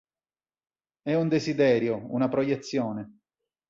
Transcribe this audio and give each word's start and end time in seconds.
È 1.03 1.13
un 1.13 1.27
desiderio, 1.27 2.11
una 2.11 2.27
proiezione. 2.27 3.19